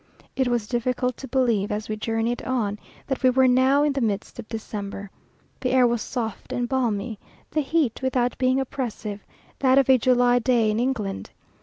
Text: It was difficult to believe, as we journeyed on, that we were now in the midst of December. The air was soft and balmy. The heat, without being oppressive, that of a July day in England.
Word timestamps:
It 0.35 0.47
was 0.47 0.65
difficult 0.67 1.15
to 1.17 1.27
believe, 1.27 1.71
as 1.71 1.87
we 1.87 1.95
journeyed 1.95 2.41
on, 2.41 2.79
that 3.05 3.21
we 3.21 3.29
were 3.29 3.47
now 3.47 3.83
in 3.83 3.93
the 3.93 4.01
midst 4.01 4.39
of 4.39 4.49
December. 4.49 5.11
The 5.59 5.69
air 5.69 5.85
was 5.85 6.01
soft 6.01 6.51
and 6.51 6.67
balmy. 6.67 7.19
The 7.51 7.61
heat, 7.61 8.01
without 8.01 8.35
being 8.39 8.59
oppressive, 8.59 9.23
that 9.59 9.77
of 9.77 9.89
a 9.91 9.99
July 9.99 10.39
day 10.39 10.71
in 10.71 10.79
England. 10.79 11.29